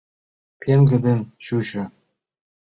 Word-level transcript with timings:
Пеҥгыдын 0.61 1.19
чучо. 1.43 1.83